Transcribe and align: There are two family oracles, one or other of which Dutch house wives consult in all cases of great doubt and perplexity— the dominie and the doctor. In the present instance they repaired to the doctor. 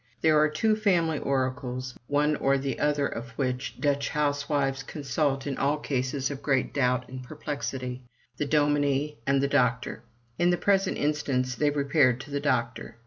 There 0.21 0.39
are 0.39 0.49
two 0.49 0.75
family 0.75 1.19
oracles, 1.19 1.95
one 2.07 2.35
or 2.37 2.57
other 2.79 3.05
of 3.05 3.29
which 3.37 3.79
Dutch 3.79 4.09
house 4.09 4.49
wives 4.49 4.81
consult 4.81 5.45
in 5.45 5.59
all 5.59 5.77
cases 5.77 6.31
of 6.31 6.41
great 6.41 6.73
doubt 6.73 7.07
and 7.07 7.21
perplexity— 7.21 8.01
the 8.39 8.47
dominie 8.47 9.19
and 9.27 9.43
the 9.43 9.47
doctor. 9.47 10.01
In 10.39 10.49
the 10.49 10.57
present 10.57 10.97
instance 10.97 11.53
they 11.53 11.69
repaired 11.69 12.19
to 12.21 12.31
the 12.31 12.39
doctor. 12.39 12.95